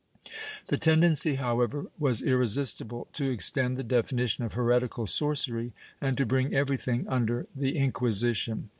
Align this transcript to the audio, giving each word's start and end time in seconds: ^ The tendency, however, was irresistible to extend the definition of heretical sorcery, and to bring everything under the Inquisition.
^ 0.25 0.31
The 0.69 0.77
tendency, 0.79 1.35
however, 1.35 1.85
was 1.99 2.23
irresistible 2.23 3.07
to 3.13 3.29
extend 3.29 3.77
the 3.77 3.83
definition 3.83 4.43
of 4.43 4.53
heretical 4.53 5.05
sorcery, 5.05 5.73
and 6.01 6.17
to 6.17 6.25
bring 6.25 6.55
everything 6.55 7.07
under 7.07 7.45
the 7.55 7.77
Inquisition. 7.77 8.69